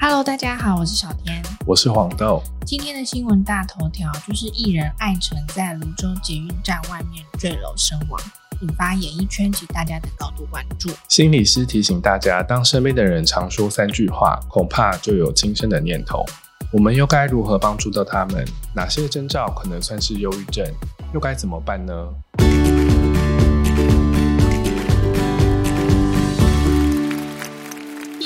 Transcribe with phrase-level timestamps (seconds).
[0.00, 2.40] Hello，大家好，我是小天，我是黄豆。
[2.64, 8.20] 今天的新闻大头条就是艺人艾辰在泸州捷运站外面坠楼身亡，
[8.60, 10.88] 引发演艺圈及大家的高度关注。
[11.08, 16.24] 心理师提醒大家，当身边的人常说三句话，恐怕就有轻生的念头。
[16.72, 18.46] 我们又该如何帮助到他们？
[18.72, 20.64] 哪些征兆可能算是忧郁症？
[21.12, 21.92] 又该怎么办呢？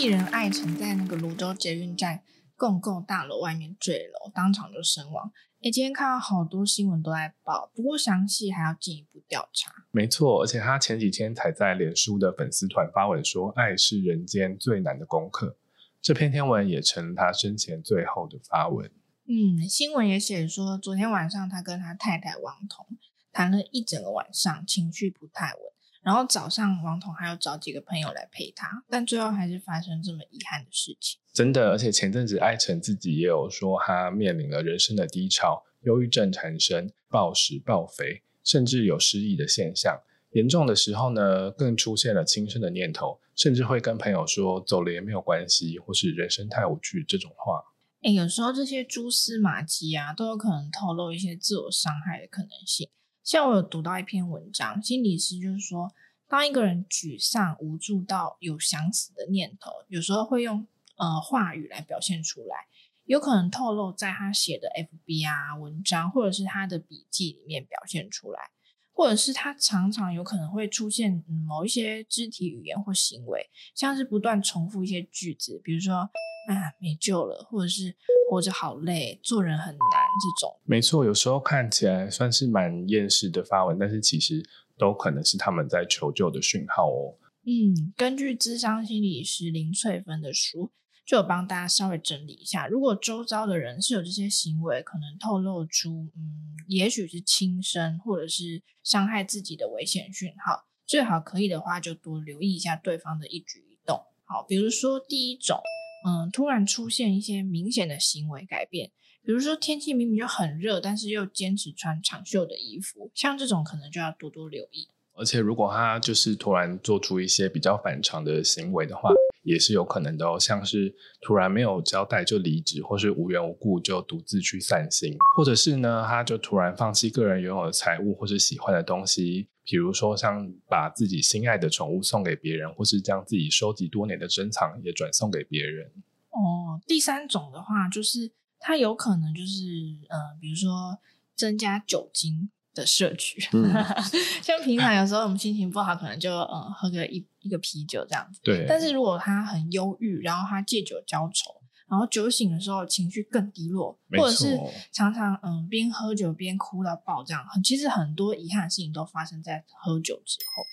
[0.02, 2.24] 艺人艾成在那个泸州捷运站
[2.56, 5.30] 共构大楼外面坠楼，当场就身亡。
[5.62, 9.72] 诶，今天看到好多新闻都在报，不过详细还要进一步调查。
[9.92, 15.56] 没错，而且他前几天才在脸书的粉丝团发文说：“爱是人间最难的功课。”
[16.02, 18.90] 这篇天文也成了他生前最后的发文。
[19.28, 22.84] 嗯，新闻也写说，昨天晚上他跟他太太王彤
[23.32, 25.71] 谈了一整个晚上，情绪不太稳。
[26.02, 31.20] 然后早上王彤还要找几个朋友来陪他，但最后还是发生这么遗憾的事情。
[31.32, 40.00] 真的，而且前阵子艾辰自己也有说，他面临了人生的低潮，忧郁症缠身，暴食暴肥，甚至有失忆的现象。
[40.32, 47.62] 严重的时候呢，更出现了轻生的念头，甚至会跟朋友说走了也没有关系，或是人生太无趣这种话。
[48.02, 52.88] 哎，有时候这些蛛丝马迹啊，都有可能透露一些自我伤害的可能性。
[53.24, 55.92] 像我有读到一篇文章，心理师就是说，
[56.28, 62.66] 当一个人沮丧、无助到有想死的念头，有时候会用呃话语来表现出来，
[63.04, 68.50] 有可能透露在他写的 FB 啊文章，或者是他的笔记里面表现出来，
[68.92, 76.10] 或者是他常常有可能会出现某一些肢体语言或行为，像是不断重复一些句子，比如说。
[76.48, 77.94] 啊，没救了，或者是
[78.28, 80.58] 活着好累，做人很难这种。
[80.64, 84.44] 没错，有时候看起来算是蛮厌世的发文，但是其实
[84.76, 87.14] 都可能是他们在求救的讯号哦。
[87.44, 90.72] 嗯，根据智商心理师林翠芬的书，
[91.06, 104.00] 就有帮大家稍微整理一下，如果周遭的人是有这些行为，可能透露出嗯，也许是轻生或者是伤害自己的危险讯号，最好可以的话就多留意一下对方的一举一动。
[104.24, 105.60] 好，比如说第一种。
[106.04, 108.90] 嗯，突然出现一些明显的行为改变，
[109.24, 114.88] 比如说天气明明就很热，但是又坚持穿长袖的衣服，像这种可能就要多多留意。
[115.14, 119.10] 而且如果他就是突然做出一些比较反常的行为的话，
[119.44, 129.48] 也是有可能的哦，像是突然没有交代就离职，或是无缘无故就独自去散心，或者是呢，他就突然放弃个人拥有的财物或是喜欢的东西。
[129.64, 135.90] 比如说，像把自己心爱的宠物送给别人，或是将自己收集多年的珍藏也转送给别人。
[136.30, 139.62] 哦，第三种的话，就是他有可能就是
[140.08, 140.98] 呃，比如说
[141.34, 143.70] 增加酒精的摄取，嗯、
[144.42, 148.40] 像平常有时候我们心情不好，可能就呃喝个一一个啤酒这样子。
[148.42, 148.66] 对。
[148.68, 151.61] 但是如果他很忧郁，然后他借酒浇愁。
[151.92, 154.58] 然后酒醒的时候情绪更低落，或者是
[154.94, 160.64] 常常嗯边喝酒边哭到爆这样，很其实很多遗憾的事情都发生在喝酒之后。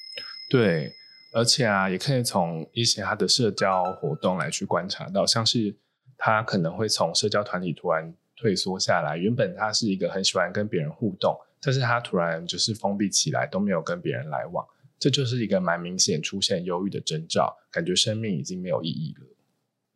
[0.49, 0.93] 对，
[1.33, 5.75] 而且啊，也可以从一些他的社交活动来去观察到，像是
[6.17, 14.65] 他可能会从社交团体突然退缩下来，原本他是一个很喜欢跟别人互动，但是他突然就是封闭起来，都没有跟别人来往，
[14.97, 19.27] 这就是一个蛮明显出现忧郁的征兆，感觉生命已经没有意义了。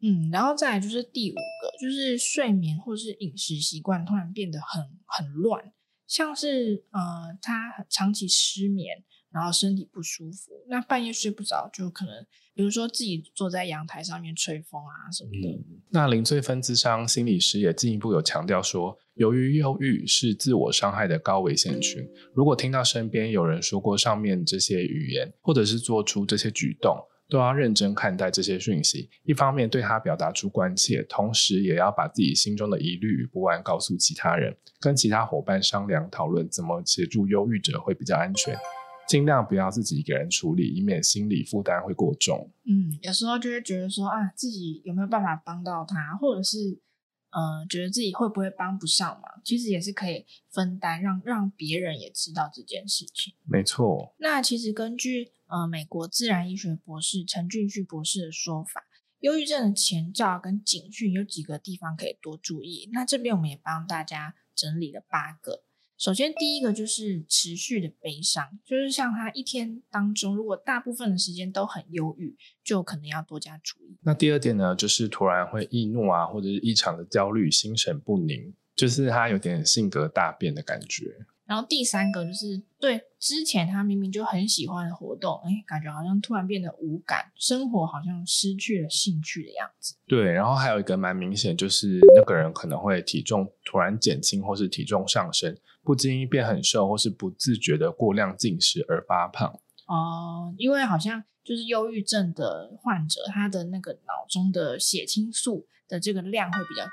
[0.03, 1.41] 嗯，然后再来就是第五个，
[1.79, 5.71] 就是睡眠或是饮食习惯突然变得很很乱，
[6.05, 12.13] 像是呃他长期失眠，然后身体不舒服，那半夜睡不着，就可能
[12.53, 15.63] 比如说自己坐在阳台上面吹风啊什么的。
[15.89, 26.97] 那林翠芬咨商心理师也进一步有强调说，由于忧郁是自我伤害的高危险群，如果听到身边有人说过上面这些语言，或者是做出这些举动。
[27.29, 38.55] 都要认真看待这些讯息，一方面对他表达出关切，同时也要把自己心中的疑虑与不安告诉其他人，跟其他伙伴商量讨论怎么协助忧郁者会比较安全，
[39.07, 42.51] 尽量不要自己一个人处理，以免心理负担会过重。
[42.65, 46.79] 嗯，有时候就会觉得说啊，自己有没有办法帮到他，或者是
[47.31, 53.33] 呃，觉得自己会不会帮不上忙，其实也是可以分担，让让别人也知道这件事情。
[53.45, 54.13] 没错。
[54.19, 55.31] 那其实根据。
[55.53, 58.83] 呃，美国自然医学博士陈俊旭博士的说法，
[59.19, 62.89] 忧郁症的前兆跟警讯有几个地方可以多注意。
[62.91, 65.63] 那这边我们也帮大家整理了八个。
[65.95, 73.95] 首先，第一个就是持续的悲伤，就是像他一天当中，如果大部分的时间都很忧郁，就可能要多加注意。
[74.01, 81.05] 那第二点呢，就是突然会易怒啊，或者是异常的焦虑、心神不宁，就是他有点性格大变的感觉。
[81.45, 89.95] 然后第三个就是对之前他明明就很喜欢的活动，哎，感觉好像突然变得无感，生活好像失去了兴趣的样子。
[90.07, 99.59] 对，然后还有一个蛮明显，就是那个人可能会体重突然减轻，或是体重上升，不经意变很瘦，或是不自觉的过量进食而发胖。
[99.85, 106.89] 哦，因为好像就是忧郁症的患者，他的那个脑中的血清素的这个量会比较低，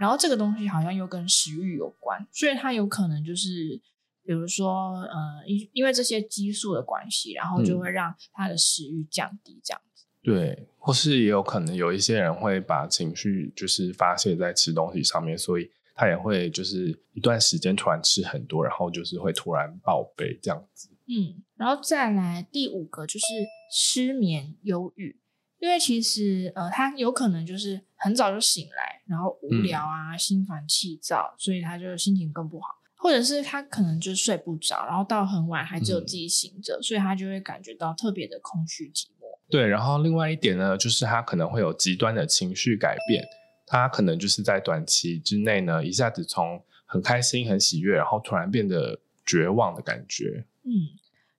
[0.00, 3.80] 然后这个东西好像又跟食欲有关，所以他有可能就是，
[4.24, 10.06] 比如说，呃，因因为这些激素的关系，然后就会让他的食欲降低，这样子。
[10.06, 10.10] 嗯。
[10.22, 20.88] 对，或是也有可能有一些人会把情绪就是发泄在吃东西上面，所以他也会就是一段时间突然吃很多，然后就是会突然爆肥这样子。
[21.10, 23.26] 嗯，然后再来第五个就是
[23.68, 25.18] 失眠、忧郁，
[25.58, 39.36] 因为其实呃，他有可能就是很早就醒来，然后无聊啊、嗯、心烦气躁，所以他就心情更不好，或者是他可能就睡不着，然后到很晚还只有自己醒着，嗯、所以他就会感觉到特别的空虚寂寞。
[39.50, 43.24] 对，然后另外一点呢，就是他可能会有极端的情绪改变，
[43.66, 50.46] 他可能就是在短期之内呢，一下子从很开心、很喜悦，然后突然变得绝望的感觉。
[50.62, 50.70] 嗯，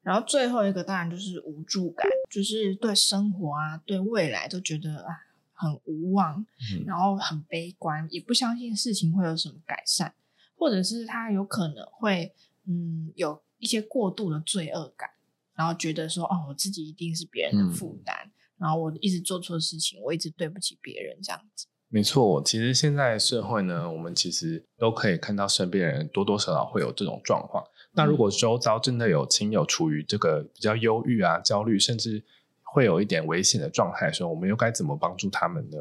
[0.03, 5.13] 然后最后一个当然就是无助感，就是对生活啊、对未来都觉得啊
[5.53, 6.39] 很无望，
[6.73, 10.13] 嗯、然后很悲观，也不相信事情会有什么改善，
[10.55, 12.33] 或者是他有可能会
[12.67, 15.09] 嗯有一些过度的罪恶感，
[15.53, 21.67] 然后觉得说哦，我自己一定是别人的负担，嗯、然后我一直做错事情，我一直对不起别人这样子。
[21.93, 27.63] 没错，其实现在社会呢，我们其实都可以看到身边人多多少少会有这种状况。
[27.93, 32.23] 那如果周遭真的有亲友处于这个比较忧郁啊、焦虑，甚至
[32.63, 35.77] 会有一点危险的状态的时候，我们又该怎么帮助他们呢？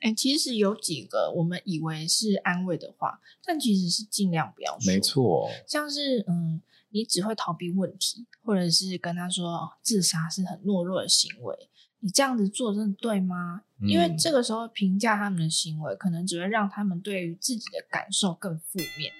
[0.00, 4.92] 哎，其实有几个我们以为是安慰的话，但其实是尽量不要说。
[4.92, 6.60] 没错，像是嗯，
[6.90, 11.56] 你只会逃避问题，或者是跟他说自杀是很懦弱的行为，
[12.00, 13.62] 你这样子做真的对吗？
[13.80, 19.10] 嗯、因为这个时候评价他们的行为，可能只会让他们对于自己的感受更负面。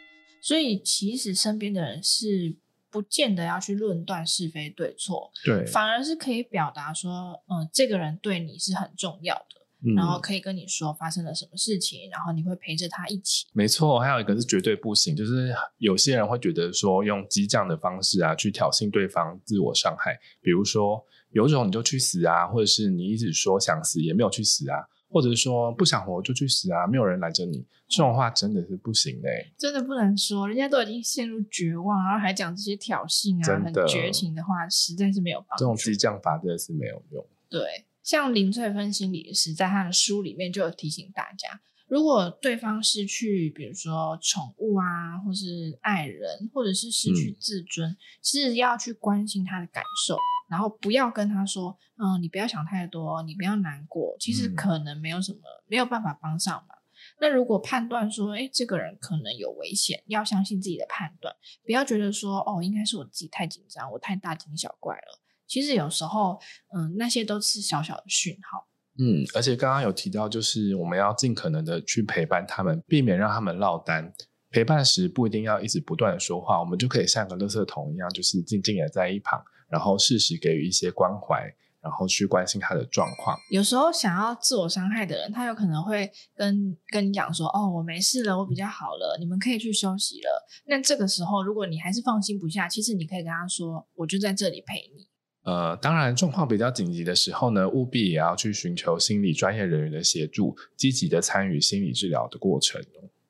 [0.46, 2.54] 所以，其实身边的人是
[2.88, 13.46] 不见得要去论断是非对错，对，反而是可以表达说，嗯，这个人对你是很重要的，嗯、然后可以跟你说发生了什么事情，然后你会陪着他一起。
[13.52, 24.87] 没错，还有一个是绝对不行，就是有些人会觉得说用激将的方式啊去挑衅对方，自我伤害，比如说有种你就去死啊，或者是你一直说想死也没有去死啊。
[25.08, 29.52] 或者是说不想活就去死啊，没有人拦着你，这种话真的是不行的、欸。
[29.56, 35.64] 真的不能说，人家都已经陷入绝望，然后还讲这些挑衅啊、很绝情的话，实在是没有帮助。
[35.64, 37.24] 这种激将法真的是没有用。
[37.48, 50.16] 对，像林翠芬心理师在他的书里面就有提醒大家，如果对方失去，比如说宠物啊，或是爱人，或者是失去自尊，嗯、其实要去关心他的感受。
[50.48, 54.16] 然后不要跟他说，嗯，你不要想太多，你不要难过。
[54.20, 56.78] 其实可能没有什么，嗯、没有办法帮上忙。
[57.20, 61.34] 那如果判断说，哎，这个人可能有危险，要相信自己的判断，
[61.64, 65.20] 不要觉得说，哦，应该是我自己太紧张，我太大惊小怪了。
[65.46, 66.40] 其实有时候，
[66.76, 68.66] 嗯，那些都是小小的讯号。
[68.98, 74.12] 嗯，而且刚刚有提到，就是我们要尽可能的去陪伴他们，避免让他们落单。
[74.50, 79.43] 陪伴时不一定要一直不断的说话，我们就可以像个垃圾桶一样，就是静静的在一旁。
[79.69, 81.43] 然后适时给予一些关怀，
[81.81, 83.37] 然后去关心他的状况。
[83.50, 95.09] 有时候想要自我伤害的人，他有可能会跟跟你讲说：“哦，我没事了，我比较好了，你们可以去休息了。”那这个时候，如果你还是放心不下，其实你可以跟他说：“我就在这里陪你。”
[95.46, 102.82] 呃，当然，状况比较紧急的时候呢，务必也要去寻求心理专业人员的协助，积极的参与心理治疗的过程。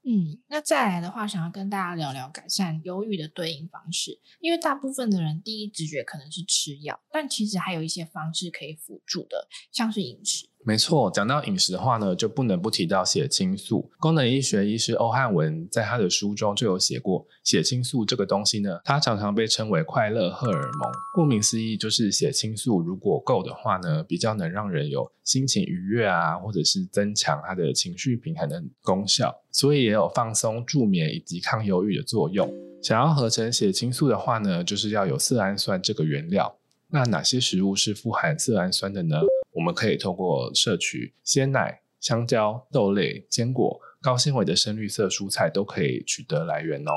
[0.08, 10.48] 嗯，那再来的话，想要跟大家聊聊改善忧郁的对应方式，因为大部分的人第一直觉可能是吃药，但其实还有一些方式可以辅助的，像是饮食。
[10.66, 13.88] 没错，讲到饮食的话呢，就不能不提到血清素。
[14.00, 20.92] 功能医学医师欧汉文在他的书中就有写过，血清素这个东西呢，它常常被称为快乐荷尔蒙。
[21.14, 32.52] 顾名思义，就是血清素如果够的话呢，比较能让人有心情愉悦啊，或者是增强他的情绪平衡的功效，所以也有放松、助眠以及抗忧郁的作用。
[32.82, 36.58] 想要合成血清素的话呢，就是要有色氨酸这个原料。
[36.88, 39.20] 那哪些食物是富含色氨酸的呢？
[39.56, 46.92] 我们可以透过摄取鲜奶、香蕉、豆类、坚果、高纤维的深绿色蔬菜都可以取得来源哦。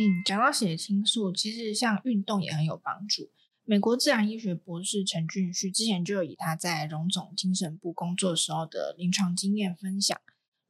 [0.00, 3.30] 嗯，讲到血清素，其实像运动也很有帮助。
[3.64, 10.18] 美国自然医学博士陈俊旭之前就有以他在荣总精神部工作时候的临床经验分享。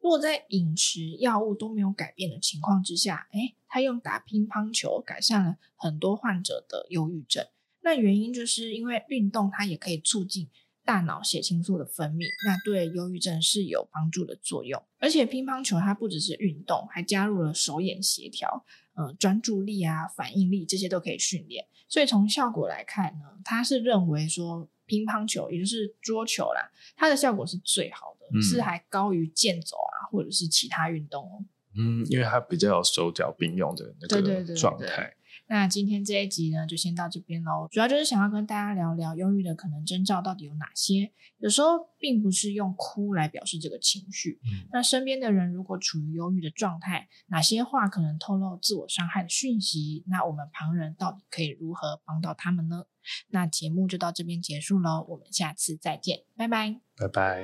[0.01, 7.47] 如果在饮食、药物都没有改变的情况之下，诶，他用打乒乓球改善了很多患者的忧郁症。
[7.83, 10.49] 那原因就是因为运动，它也可以促进
[10.89, 14.83] 大脑血清素的分泌，那对忧郁症是有帮助的作用。
[14.99, 18.65] 而且乒乓球它不只是运动，还加入了手眼协调、
[18.95, 21.67] 呃专注力啊、反应力这些都可以训练。
[21.89, 31.45] 所以从效果来看呢，他是认为说乒乓球也就是桌球啦，它的效果是最好的，嗯、是还高于健走啊或者是其他运动哦。
[31.77, 34.27] 嗯，因为它比较有手脚并用的那个状态。
[34.27, 35.15] 对对对对对
[35.49, 37.67] 那今天这一集呢，就先到这边喽。
[37.71, 41.11] 主要就是想要跟大家聊聊忧郁的可能征兆到底有哪些。
[41.39, 44.39] 有时候并不是用哭来表示这个情绪。
[44.45, 44.69] 嗯。
[44.73, 50.05] 那身边的人如果处于忧郁的状态，哪些话可能透露自我伤害的讯息？
[50.07, 52.85] 那我们旁人到底可以如何帮到他们呢？
[53.31, 57.43] 那节目就到这边结束喽，我们下次再见，拜拜，拜拜。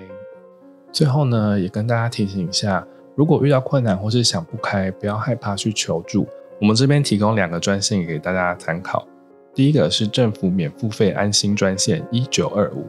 [0.93, 6.29] 最后呢，也跟大家提醒一下，如果遇到困难或是想不开，不要害怕去求助。
[6.65, 9.07] 我们这边提供两个专线给大家参考。
[9.55, 12.87] 第一个是政府免付费安心专线一九二五，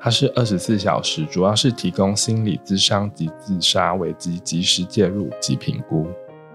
[0.00, 6.06] 它是二十四小时，主要是提供心理咨商及自杀危机及时介入及评估。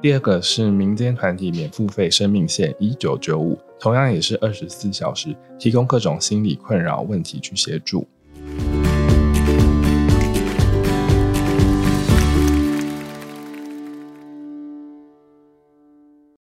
[0.01, 8.07] 第二个是民间团体免付费生命线一九九五，同样也是二十四小时，提供各种心理困扰问题去协助。